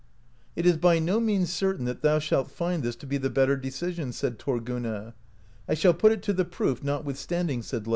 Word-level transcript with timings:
"It 0.55 0.65
is 0.65 0.77
by 0.77 0.97
no 0.97 1.19
means 1.19 1.53
certain 1.53 1.85
that 1.85 2.01
thou 2.01 2.17
shalt 2.17 2.49
find 2.49 2.81
this 2.81 2.95
to 2.95 3.05
be 3.05 3.17
the 3.17 3.29
better 3.29 3.55
decision," 3.55 4.11
said 4.13 4.39
Thorgunna. 4.39 5.13
"I 5.69 5.75
shall 5.75 5.93
put 5.93 6.11
it 6.11 6.23
to 6.23 6.33
the 6.33 6.43
proof, 6.43 6.81
notwithstanding," 6.81 7.61
said 7.61 7.85
Leif. 7.85 7.89